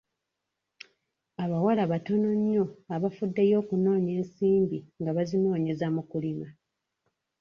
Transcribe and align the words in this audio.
Abawala 1.43 1.83
batono 1.91 2.29
nnyo 2.39 2.63
abafuddeyo 2.95 3.55
okunoonya 3.61 4.11
ensimbi 4.19 4.77
nga 4.99 5.11
bazinoonyeza 5.17 5.87
mu 5.95 6.01
kulima. 6.09 6.47